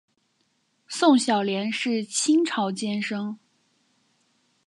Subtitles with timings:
[0.87, 3.37] 宋小濂是清朝监生。